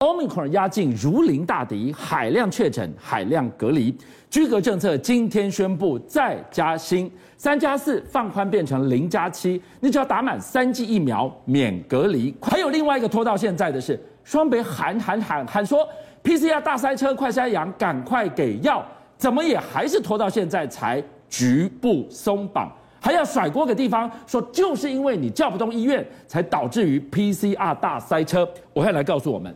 [0.00, 3.92] Omicron 压境如临大敌，海量确诊，海量隔离，
[4.30, 12.32] 居隔政策今天宣布再加薪，三加四放宽变成零加七，你只要打满三剂疫苗免隔离。
[12.40, 15.84] 还有另外一个拖到现在的是，双北喊喊喊喊说
[16.22, 18.86] PCR 大塞车，快筛阳，赶快给药，
[19.16, 28.48] 怎么也还是拖到现在才局部松绑，还要甩锅给地方，说就是因为你叫不动医院，才导致于 PCR 大塞车。
[28.72, 29.52] 我会来告诉我们。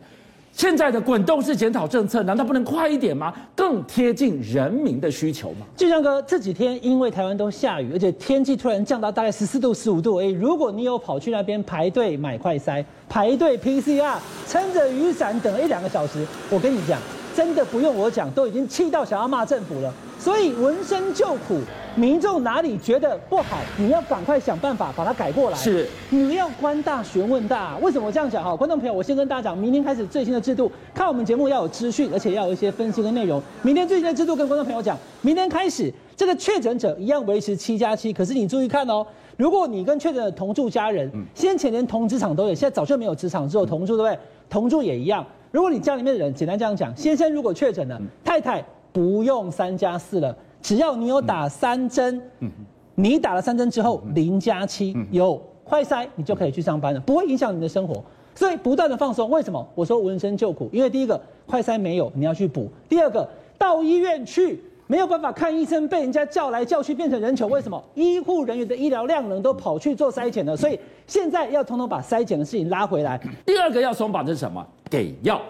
[0.53, 3.32] 现在的滚动式检讨政策，难道不能快一点吗？
[3.57, 5.67] 更贴近人民的需求吗？
[5.77, 17.00] 俊祥哥，这几天因为台湾都下雨，而且天气突然降到大概十四度、十五度，哎，如果你有跑去那边排队买快塞、排队 PCR，撑着雨伞等了一两个小时，我跟你讲，
[17.35, 19.93] 真的不用我讲，都已经气到想要骂政府了。
[20.18, 21.58] 所以闻声救苦，
[21.96, 25.57] 民众哪里觉得不好，你要赶快想办法把它改过来。
[25.57, 27.77] 是，你要官大学问大。
[27.79, 28.55] 为什么我这样讲哈？
[28.55, 33.42] 观众朋友，我先跟大家讲，明天开始最新的制度，看我们节目要有资讯，而且要有一些分析跟内容。
[33.62, 39.05] 明天最新的制度跟观众朋友讲，明天开始这个确诊者一样维持七加七，可是你注意看哦，
[39.36, 44.19] 如果你跟确诊的同住家人，先前连同职场都有，现在早就没有职场，只有同住，对不对？
[44.48, 45.27] 同住也一样。
[45.53, 48.64] 如果你家里面的人，简单这样讲，先生如果确诊了，太太。
[48.95, 52.50] 不用三加四了，只要你有打三针，嗯，
[52.94, 58.05] 你打了三针之后零加七有快筛，你就可以去上班了，不会影响你的生活。
[58.34, 59.67] 所以不断的放松，为什么？
[59.75, 67.82] 我说闻声救苦，因为第一个快筛没有，你要去补；第二个到医院去没有办法看医生，被人家叫来叫去变成人球，为什么？
[67.94, 73.18] 医护人员的医疗量能都跑去做筛检了，所以现在要统统把筛检的事情拉回来。
[73.46, 74.62] 第二个要松绑的是什么？
[74.90, 75.40] 给药。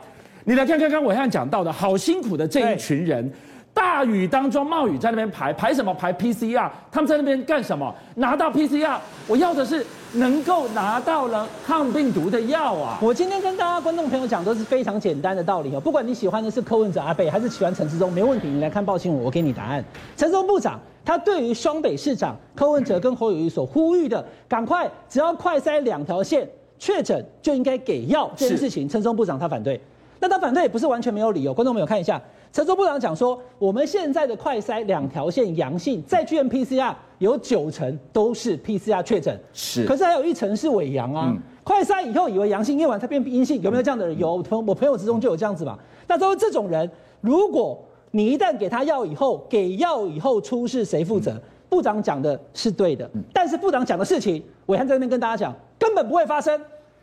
[0.45, 3.29] 你来看看刚刚暐瀚讲到的，好辛苦的这一群人，
[3.75, 5.93] 大雨当中冒雨在那边排排什么？
[5.93, 7.93] 排 PCR，他们在那边干什么？
[8.15, 12.99] 拿到 PCR，我要的是能够拿到了抗病毒的药啊！
[13.01, 19.83] 我今天跟大家观众朋友讲都是非常简单的道理哦，不管你喜欢的是柯文哲阿北，还是喜欢陈志忠，没问题，你来看报新闻，我给你答案。
[20.17, 26.47] 陈时中部长他对于双北市长柯文哲跟侯友宜所呼吁的，赶快只要快筛两条线
[26.79, 29.81] 确诊就应该给药这件事情，陈时中部长他反对。
[30.21, 32.21] 那他反对也不是完全没有理由，观众朋友看一下，
[32.53, 41.33] 陈时中部长讲说，我们现在的快筛两条线阳性，再去验 PCR 有九成都是 PCR 确诊，是，可是还有一成是伪阳啊。
[41.33, 44.19] 嗯、快筛以后以为阳性，验完才变阴性，有没有这样的人？
[44.19, 45.79] 有，我朋友之中就有这样子嘛。
[46.09, 46.91] 那都是这种人，
[47.21, 47.81] 如果
[48.11, 51.31] 你一旦给他药以后，给药以后出事谁负责？
[51.35, 56.61] 嗯、部长讲的是对的，但是部长讲的事情，伟汉在那边跟大家讲，根本不会发生，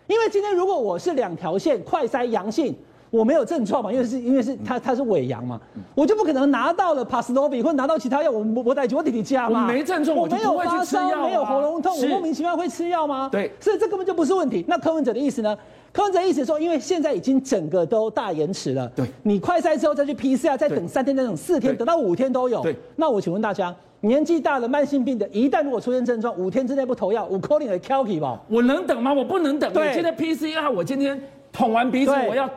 [0.07, 2.75] 因为今天如果我是两条线快筛阳性。
[3.09, 5.59] 我没有症状嘛，因为是因为是他他是伪阳嘛，
[5.95, 9.63] 我就不可能拿到了帕斯洛比或拿到其他药，我我我带去我弟弟家嘛。
[9.63, 13.29] 我没症状，我没有发烧，没有喉咙痛，我莫名其妙会吃药吗？
[13.31, 14.63] 对，所以这根本就不是问题。
[14.67, 15.57] 那柯文哲的意思呢？
[15.91, 22.61] 柯文哲的意思说，因为现在已经整个都大延迟了，对，你快筛之后再去 PCR，再等三天，再等四天，等到五天都有。
[22.61, 28.39] 对，那我请问大家，年纪大了慢性病的，一旦如果出现症状，五天之内不投药，我 calling 的 Kelky 吧？
[28.47, 29.11] 我能等吗？
[29.11, 29.73] 我不能等。
[29.73, 31.19] 对，今天 PCR，我今天
[31.51, 32.47] 捅完鼻子，我要。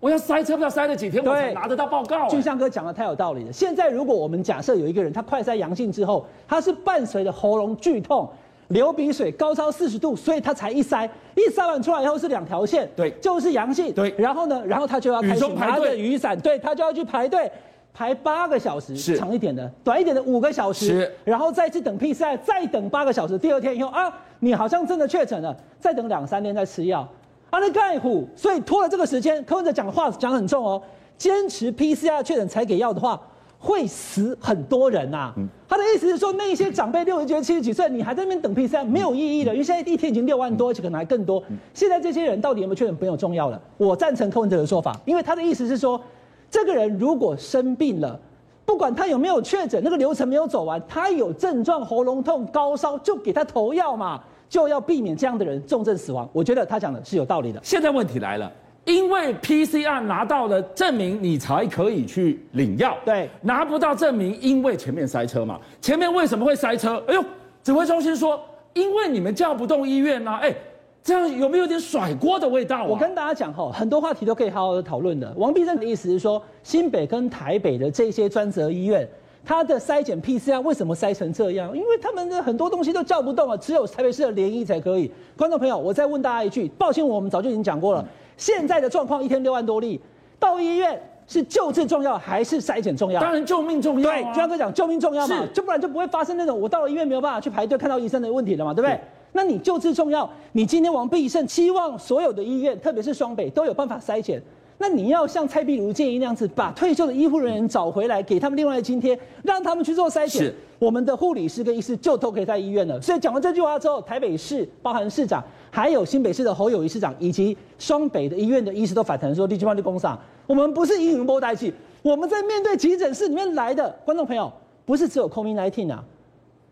[0.00, 2.26] 我要塞车，不知道塞了几天，我才拿得到报告。
[2.26, 3.52] 俊相哥讲的太有道理了。
[3.52, 8.26] 现在如果我们假设有一个人，他快筛阳性之后，他是伴随着喉咙剧痛、
[8.68, 13.92] 流鼻水、高烧四十度，所以他才一塞，一塞完出来以后是两条线，对，就是阳性。
[13.92, 17.52] 对，然后呢，然后他就要开始拿着雨伞，对，他就要去排队，
[17.92, 19.18] 排八个小时，是。
[19.18, 27.06] 长一点的，短一点的五个小时，是，然后再去等 PCR，再等八个小时，第二天以后啊，你好像真的确诊了，再等两三天再吃药。
[27.50, 29.44] 阿那盖虎，所以拖了这个时间。
[29.44, 30.80] 柯文哲讲的话讲很重哦，
[31.18, 33.20] 坚持 PCR 确诊才给药的话，
[33.58, 35.34] 会死很多人呐、啊。
[35.36, 41.42] 嗯、他的意思是说，那些长辈六十几、七十几岁，你还在那边等 PCR，没有意义的，因为现在一天已经六万多，而且可能还更多。
[41.74, 43.60] 现在这些人到底有没有确诊，没有重要了。
[43.76, 46.00] 我赞成柯文哲的说法，因为他的意思是说，
[46.48, 48.18] 这个人如果生病了，
[48.64, 54.20] 不管他有没有确诊，那个流程没有走完，他有症状，喉咙痛、高烧，就给他投药嘛。
[54.50, 57.60] 就要避免这样的人重症死亡，我觉得他讲的是有道理的。
[57.62, 58.52] 现在问题来了，
[58.84, 62.96] 因为 PCR 拿到了证明，你才可以去领药。
[63.04, 65.60] 对，拿不到证明，因为前面塞车嘛。
[65.80, 67.00] 前面为什么会塞车？
[67.06, 67.24] 哎呦，
[67.62, 68.42] 指挥中心说，
[68.74, 70.38] 因为你们叫不动医院呐、啊。
[70.42, 70.52] 哎，
[71.00, 72.84] 这样有没有点甩锅的味道啊？
[72.84, 75.32] 我跟大家讲哈，很多话题都可以好好的讨论的。
[75.36, 79.08] 王必胜的意思是说，新北跟台北的这些专责医院。
[79.44, 81.76] 他的筛检 PCR 为什么筛成这样？
[81.76, 85.10] 因为他们的很多东西都叫不动了，只有台北市的联医才可以。
[85.36, 88.06] 观众朋友，我再问大家一句，抱歉，我们早就已经讲过了。
[88.36, 90.00] 现在的状况，一天六万多例，
[90.38, 93.20] 到医院是救治重要还是筛检重要？
[93.20, 94.14] 当然救命重要啊。
[94.14, 98.94] 对，就像哥讲救命重要嘛，就不然就不会发生那种我到了医院没有办法去排队看到医生的问题了嘛，对不对？
[98.94, 99.00] 对
[99.32, 104.42] 那你救治重要，你今天王必胜期望所有的医院，特别是双北都有办法筛检。
[104.82, 110.44] 那你要像蔡壁如建议那样子，把退休的医护人员找回来，给他们另外的津贴，让他们去做筛选。
[110.44, 112.98] 是我们的护理师跟医师就都可以在医院了。
[112.98, 124.50] 所以讲完这句话之后，台北市包含市长，还有新北市的侯友宜市长，以及双北的医院的医师都反弹说：“立即帮你工上，我们不是英雄波代气，我们在面对急诊室里面来的观众朋友，
[124.86, 126.02] 不是只有 COVID-19 啊。”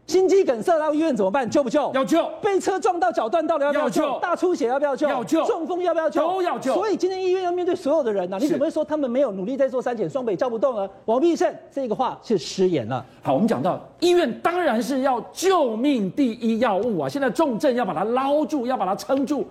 [0.09, 1.49] 心肌梗塞到医院怎么办？
[1.49, 1.93] 救不救？
[1.93, 2.27] 要救。
[2.41, 4.03] 被车撞到脚断到了要不要救？
[4.03, 4.21] 要救。
[4.21, 5.07] 大出血要不要救？
[5.07, 5.45] 要救。
[5.45, 6.27] 中风要不要救？
[6.27, 6.73] 都要救。
[6.73, 10.09] 所以今天医院要面对所有的人呢、啊，你怎么会说他们没有努力在做三检？
[10.09, 10.89] 双北叫不动呢。
[11.05, 13.05] 王必胜这个话是失言了。
[13.23, 19.47] 好，我们讲到医院当然是要救命第一要务啊，现在重症要把它捞住，要把它撑住。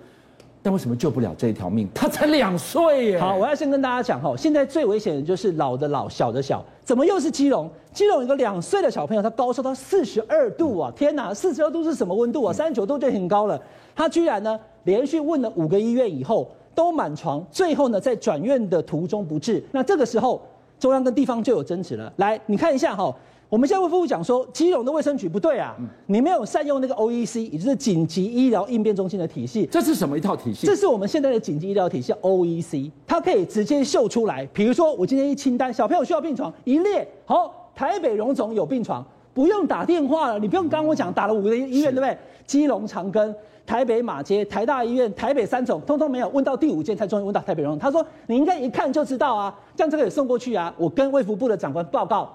[0.67, 1.87] 但为什么救不了这一条命？
[1.95, 3.17] 他才两岁耶！
[3.17, 6.61] 好，我要先跟大家讲哈，现在最危险的就是老的老，小的小。
[6.83, 7.71] 怎么又是基隆？
[7.93, 10.91] 基隆有一个两岁的小朋友，他高烧到四十二度啊！
[10.93, 12.51] 天哪，四十二度是什么温度啊？
[12.51, 13.57] 三十九度就很高了。
[13.95, 19.63] 他居然呢，连续问了五个医院以后都满床，最后呢，在转院的途中不治。
[19.71, 20.41] 那这个时候，
[20.77, 22.11] 中央跟地方就有争执了。
[22.17, 23.15] 来，你看一下哈。
[23.49, 25.73] 我们现在卫福部讲说，基隆的卫生局不对啊，
[26.07, 29.65] 你没有善用那个 OEC，也就是紧急医疗应变中心的体系。
[29.71, 30.67] 这是什么一套体系？
[30.67, 34.45] 这是我们现在的紧急医疗体系 OEC，它可以直接秀出来。
[34.51, 42.17] 比如说，我今天一清单，小朋友需要病床一列，好，台北荣总有病床，不用打电话了，你不用刚我讲打了五个医院，对不对？
[42.45, 43.33] 基隆长庚、
[43.65, 47.79] 台北马街、台大医院、台北三总，通通没有，问到第五间才终于问到台北荣总。
[47.79, 52.29] 他说你应该一看就知道啊，将这个也送过去啊，我跟卫福部的长官报告。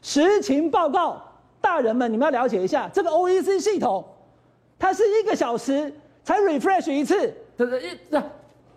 [0.00, 1.20] 实情报告，
[1.60, 4.04] 大人们，你们要了解一下这个 OEC 系统，
[4.78, 5.92] 它是一个小时
[6.22, 7.34] 才 refresh 一次。
[7.56, 7.80] 这这
[8.10, 8.22] 这，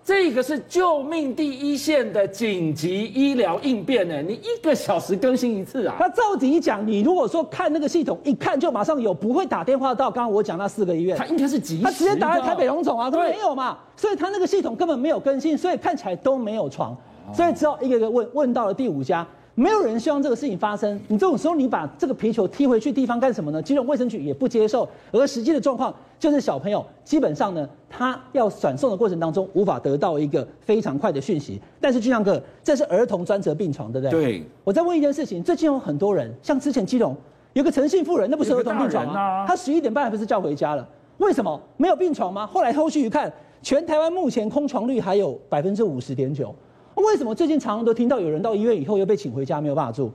[0.04, 5.96] 这个是救命第一线的紧急医疗应变呢，你一个小时更新一次啊？
[6.00, 16.98] 那照理讲，你如果说看那个系统，一看就马上有，不会打电话到刚刚我讲那四个医院，他应该是急时，他直接打在台北荣总啊，都没有嘛，所以他那个系统根本没有更新，所以看起来都没有床，
[17.32, 19.26] 所以只好一个一个问，问到了第五家。
[19.54, 21.00] 没有人希望这个事情发生。
[21.08, 23.62] 你这种时候，你把这个皮球踢回去地方干什么呢？
[23.62, 24.88] 基隆卫生局也不接受。
[25.12, 31.62] 而实际的状况就是，小朋友基本上呢，他要转送的过程当中，无法得到一个非常快的讯息。
[31.80, 34.22] 但是俊相哥，这是儿童专责病床，对不对？
[34.22, 34.44] 对。
[34.64, 37.16] 我再问一件事情：最近有很多人，像之前基隆
[37.54, 39.20] 有个陈姓妇人，那不是儿童病床吗？
[39.20, 40.88] 啊、他十一点半还不是叫回家了？
[41.18, 42.48] 为什么没有病床吗？
[42.48, 43.32] 后来后续一看，
[43.62, 46.56] 全台湾目前空床率还有百分之五十点九。
[47.02, 50.10] 为什么最近常常都听到有人到医院以后又被请回家没有办法住？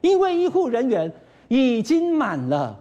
[0.00, 1.12] 因为医护人员
[1.48, 2.78] 已经满了。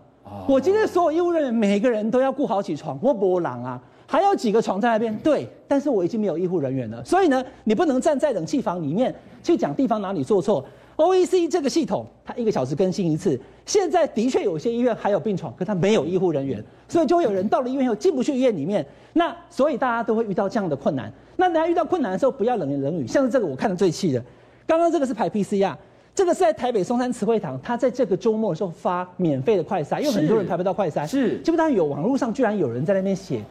[0.47, 5.15] 我今天所有医护人员每个人都要顾好起床，我波浪啊，还有几个床在那边。
[5.23, 9.13] 对，但是我已经没有医护人员了，所以呢，你不能站在冷气房里面
[9.43, 10.63] 去讲地方哪里做错。
[10.99, 13.39] OEC 这个系统，它一个小时更新一次。
[13.65, 18.85] 现在的确有些医院还有病床，可它没有医护人员，所以就会有人到了医院后进不去医院里面。
[19.13, 21.09] 那所以大家都会遇到这样的困难。
[21.37, 23.07] 那大家遇到困难的时候，不要冷言冷语。
[23.07, 24.21] 像是这个，我看的最气的，
[24.67, 25.73] 刚刚这个是排 PCR，
[26.13, 31.07] 这个是在台北松山慈惠堂，他在这个周末的时候发免费的快筛，因为很多人排不到快筛。
[31.07, 33.41] 是，结果当有网络上居然有人在那边写，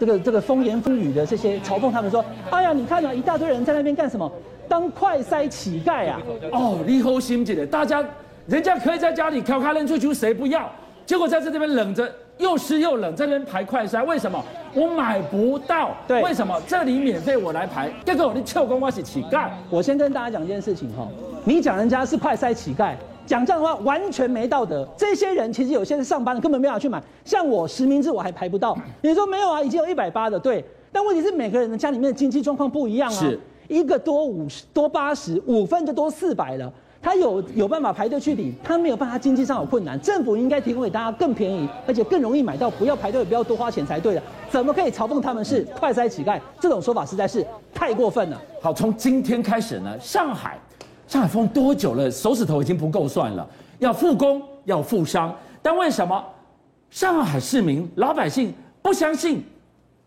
[0.00, 4.30] 这个这个风言风语的这些嘲讽他们说，哎呀，你看啊，一大堆人在那边干什么？
[4.68, 6.20] 当快筛乞丐啊！
[6.52, 8.04] 哦，你好心姐的，大家
[8.46, 10.70] 人家可以在家里挑开扔出去，谁不要？
[11.06, 12.10] 结果在这这边冷着。
[12.38, 14.40] 又湿又冷，在那边排快筛，为什么
[14.72, 15.90] 我买不到？
[16.06, 17.90] 对，为什么这里免费我来排？
[18.04, 19.48] 这个我的臭公我是乞丐。
[19.68, 21.08] 我先跟大家讲一件事情哈，
[21.44, 22.92] 你讲人家是快筛乞丐，
[23.28, 24.88] 讲这样的话完全没道德。
[24.96, 27.00] 这些人其实有些是上班的，根本没法去买。
[27.26, 29.62] 像我实名制我还排不到，你说没有啊？
[29.62, 30.64] 已经有一百八的，对。
[30.90, 36.72] 但问题是每个人的家里面的经济状况不一样啊，是一个多五十多八十五份就多四百了。
[37.00, 44.22] 他有有办法排队去领，他没有办法，经济上有困难，政府应该提供给大家更便宜，而且更容易买到，不要排队，也不要多花钱才对的。
[44.50, 46.40] 怎么可以嘲讽他们是快塞乞丐？
[46.58, 48.42] 这种说法实在是太过分了。
[48.60, 50.58] 好，从今天开始呢，上海，
[51.08, 52.08] 上海封多久了？
[52.08, 53.44] 手指头已经不够算了，
[53.80, 56.24] 要复工，要复商，但为什么
[56.90, 59.42] 上海市民老百姓不相信、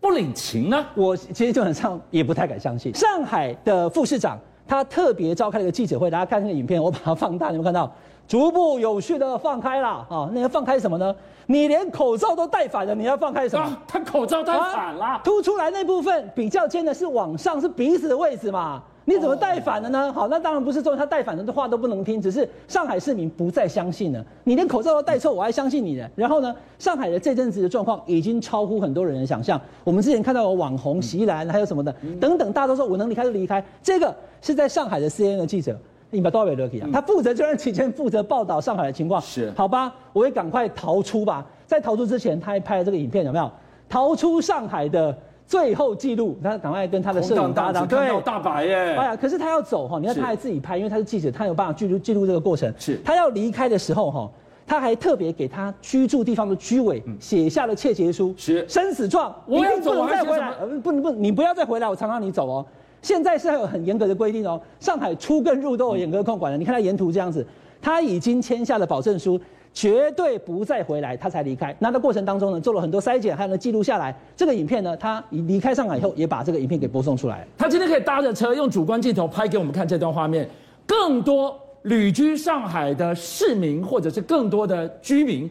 [0.00, 0.86] 不领情呢？
[0.94, 2.94] 我其实基本上也不太敢相信。
[2.94, 4.38] 上海的副市长。
[4.64, 7.92] 他特别召开了一个记者会，大家看那个影片，我把它放大，你们看到
[8.28, 10.30] 逐步有序的放开了啊？
[10.32, 11.14] 那个放开什么呢？
[11.46, 13.76] 你连口罩都戴反了，你要放开什么？
[13.86, 18.80] 他口罩戴反了，凸出来那部分比较尖的是往上，是鼻子的位置嘛？
[19.04, 20.12] 你怎么戴反了呢？
[20.12, 24.24] 好，那当然不是说他戴反了的话都不能听，只是上海市民不再相信了。
[24.44, 26.08] 你连口罩都戴错，我还相信你呢？
[26.14, 29.60] 然后呢，上海的这阵子的状况已经超乎很多人的想象。
[29.82, 33.64] 我们之前看到有网红席兰，还有什么的等等，大家都说我能离开就离开。
[33.82, 35.76] 这个是在上海的 CNN 的记者，
[36.10, 36.88] 你把多少位都可以啊？
[36.92, 39.92] 他负责这段期间负责报道上海的情况，是好吧？
[40.12, 41.44] 我也赶快逃出吧。
[41.66, 43.50] 在逃出之前，他还拍了这个影片，有没有？
[43.88, 45.16] 逃出上海的。
[45.52, 52.72] 最后记录，他赶快跟他的摄影搭档，对，大白耶，哎呀，可是他要走哈，你看他还自己拍，因为他是记者，他有办法记录记录这个过程。
[52.78, 54.30] 是，他要离开的时候哈，
[54.66, 62.64] 他还特别给他居住地方的居委写下了切结书，是生死状，我要走，不能再回来，呃，不能不，你不要再回来，我常让你走哦。
[63.02, 66.56] 现在是还有很严格的规定哦，上海出跟入都有严格控管的。
[66.56, 67.46] 你看他沿途这样子，
[67.82, 69.38] 他已经签下了保证书。
[69.74, 71.74] 绝对不再回来，他才离开。
[71.78, 74.14] 那在过程当中呢，做了很多筛检，还有呢记录下来。
[74.36, 77.46] 这个影片呢，他离开上海以后，也把这个影片给播送出来。
[77.56, 80.48] 他今天可以搭着车，用主观镜头拍给我们看这段画面。
[80.86, 85.50] 更多旅居上海的市民，或者是更多的居民，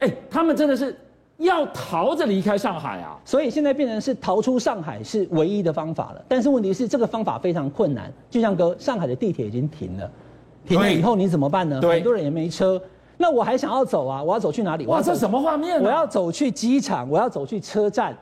[0.00, 0.94] 哎，他们真的是
[1.38, 3.18] 要逃着离开上海啊！
[3.24, 6.22] 所以现在变成是逃出上海是唯一的方法了。
[6.28, 8.12] 但是问题是，这个方法非常困难。
[8.28, 10.10] 就像哥，上海的地铁已经停了，
[10.66, 11.80] 停了以后你怎么办呢？
[11.80, 12.80] 很多人也没车。
[13.22, 14.20] 那我还想要走啊！
[14.20, 14.84] 我要走去哪里？
[14.86, 15.80] 哇，这什么画面啊？
[15.84, 18.12] 我要走去机场，我要走去车站，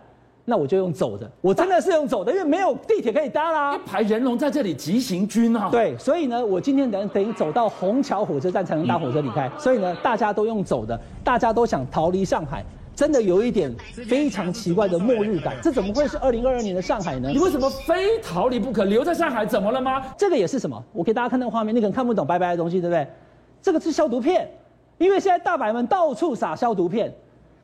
[0.44, 1.26] 那我就用走的。
[1.40, 3.74] 我真的是用走的，因为没有地铁可以搭啦。
[3.74, 5.70] 一排人龙在这里急行军啊！
[5.72, 9.50] 对，所以呢，我今天等等于走到虹桥火车站才能搭火车离开。
[9.58, 12.62] 所以呢，大家都用走的，大家都想逃离上海，
[12.94, 13.74] 真的有一点
[14.06, 15.56] 非常奇怪的末日感。
[15.62, 17.30] 这怎么会是二零二二年的上海呢？
[17.30, 18.84] 你为什么非逃离不可？
[18.84, 20.02] 留在上海怎么了吗？
[20.18, 20.84] 这个也是什么？
[20.92, 23.06] 我给大家看那个画面，你可能看不懂白白的东西，对不对？
[23.62, 24.46] 这个是消毒片。
[25.00, 27.10] 因为现在大白们到处撒消毒片，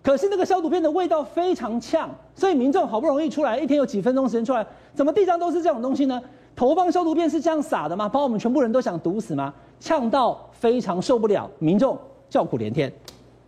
[0.03, 6.19] 可是那个消毒片的味道非常呛，所以民众好不容易出来，一天有几分钟时间出来，怎么地上都是这种东西呢？
[6.57, 8.09] 投放消毒片是这样撒的吗？
[8.09, 9.53] 把我们全部人都想毒死吗？
[9.79, 11.99] 呛到非常受不了，民众
[12.31, 12.91] 叫苦连天。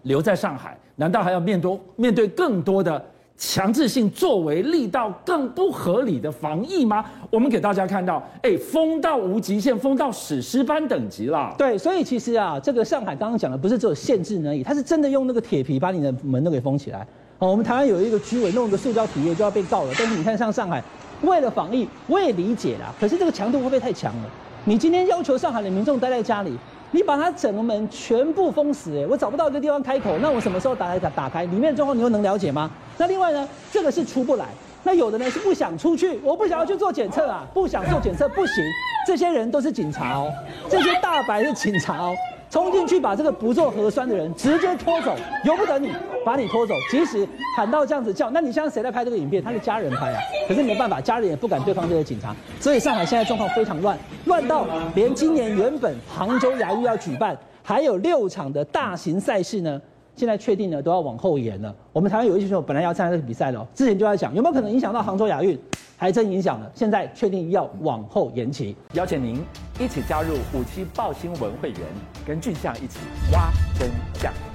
[0.02, 3.02] 留在上海，难道还要面对面对更多的？
[3.38, 7.04] 强制性作为力道更不合理的防疫吗？
[7.30, 11.54] 我们给大家看到，哎，封到无极限，封到史诗般等级了。
[11.56, 17.06] 对，所以其实啊，这个上海刚刚讲的不是只有限制而已，它是真的用那个铁皮把你的门都给封起来。
[17.38, 20.82] 哦，我们台湾有一个居委弄一个塑胶体液就要被告了，但是你看像上海，
[21.22, 22.92] 为了防疫，我也理解啦。
[22.98, 24.22] 可是这个强度会不会太强了？
[24.64, 26.52] 你今天要求上海的民众待在家里。
[26.90, 30.98] 你把它整个门全部封死，哎，我找不到一个地方开口，那我什么时候打开？
[31.10, 32.70] 打开里面的状况你又能了解吗？
[32.98, 34.46] 那另外呢，这个是出不来，
[34.82, 38.64] 那有的呢是不想出去，我不想要去做检测啊，不想做检测不行，
[39.06, 40.30] 这些人都是警察哦，
[40.68, 42.14] 这些大白是警察哦。
[42.50, 45.14] 冲进去把这个不做核酸的人直接拖走，
[45.44, 45.92] 由不得你
[46.24, 46.72] 把你拖走。
[46.90, 49.44] 即使喊到这样子叫，那你现在谁在拍这个影片？
[49.44, 52.34] 他的家人拍啊，可是没办法，家人也不敢对抗这些警察。
[52.58, 59.78] 所以上海现在状况非常乱，乱到连今年原本杭州亚运要举办，还有六场的大型赛事呢，
[60.18, 61.74] 现在确定呢都要往后延了。
[61.92, 65.58] 我们台湾有一些选手本来要参加这个比赛的，之前就在想有没有可能影响到杭州亚运。
[66.00, 68.76] 还真影响了，现在确定要往后延期。
[68.92, 69.42] 邀请您
[69.80, 71.80] 一起加入五七报新闻会员，
[72.24, 73.00] 跟俊相一起
[73.32, 74.47] 挖真相。